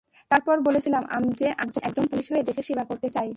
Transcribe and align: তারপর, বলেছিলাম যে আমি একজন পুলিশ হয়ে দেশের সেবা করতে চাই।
তারপর, 0.31 0.55
বলেছিলাম 0.61 1.03
যে 1.31 1.47
আমি 1.57 1.71
একজন 1.81 2.05
পুলিশ 2.07 2.25
হয়ে 2.31 2.43
দেশের 2.43 2.65
সেবা 2.69 2.83
করতে 2.83 3.07
চাই। 3.09 3.29